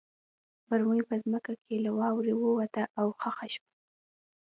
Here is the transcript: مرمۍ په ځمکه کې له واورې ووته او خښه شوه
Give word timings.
مرمۍ 0.69 1.01
په 1.09 1.15
ځمکه 1.23 1.53
کې 1.63 1.75
له 1.85 1.91
واورې 1.99 2.33
ووته 2.37 2.83
او 2.99 3.07
خښه 3.19 3.47
شوه 3.53 3.67